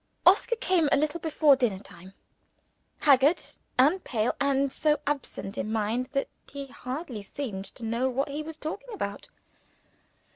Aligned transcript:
Oscar 0.25 0.55
came 0.55 0.89
a 0.91 0.97
little 0.97 1.19
before 1.19 1.55
dinner 1.55 1.77
time; 1.77 2.13
haggard 3.01 3.39
and 3.77 4.03
pale, 4.03 4.33
and 4.41 4.73
so 4.73 4.99
absent 5.05 5.59
in 5.59 5.71
mind 5.71 6.07
that 6.07 6.27
he 6.51 6.65
hardly 6.65 7.21
seemed 7.21 7.65
to 7.65 7.85
know 7.85 8.09
what 8.09 8.29
he 8.29 8.41
was 8.41 8.57
talking 8.57 8.89
about. 8.95 9.29